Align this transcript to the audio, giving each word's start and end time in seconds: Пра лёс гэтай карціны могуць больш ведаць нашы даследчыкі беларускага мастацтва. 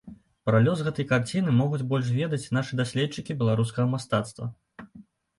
Пра 0.49 0.59
лёс 0.67 0.79
гэтай 0.85 1.05
карціны 1.09 1.51
могуць 1.57 1.79
больш 1.91 2.07
ведаць 2.19 2.51
нашы 2.57 2.79
даследчыкі 2.79 3.35
беларускага 3.43 3.85
мастацтва. 3.93 4.49